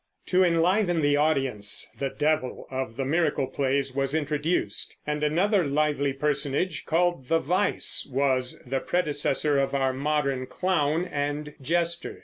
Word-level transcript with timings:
To 0.29 0.43
enliven 0.43 1.01
the 1.01 1.15
audience 1.15 1.87
the 1.99 2.09
devil 2.09 2.65
of 2.71 2.97
the 2.97 3.05
Miracle 3.05 3.45
plays 3.45 3.93
was 3.93 4.15
introduced; 4.15 4.95
and 5.05 5.21
another 5.23 5.63
lively 5.63 6.11
personage 6.11 6.85
called 6.87 7.27
the 7.27 7.37
Vice 7.37 8.09
was 8.11 8.59
the 8.65 8.79
predecessor 8.79 9.59
of 9.59 9.75
our 9.75 9.93
modern 9.93 10.47
clown 10.47 11.05
and 11.05 11.53
jester. 11.61 12.19